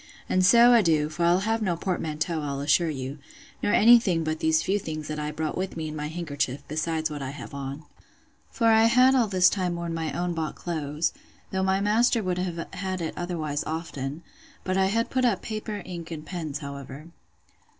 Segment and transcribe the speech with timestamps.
[0.27, 3.19] And so adieu; for I'll have no portmanteau, I'll assure you,
[3.61, 6.63] nor any thing but these few things that I brought with me in my handkerchief,
[6.67, 7.85] besides what I have on.
[8.49, 11.13] For I had all this time worn my own bought clothes,
[11.51, 14.23] though my master would have had it otherwise often:
[14.63, 17.09] but I had put up paper, ink, and pens, however.